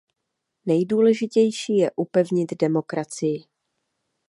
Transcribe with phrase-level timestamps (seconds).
[0.65, 3.43] Nejdůležitější je upevnit demokracii.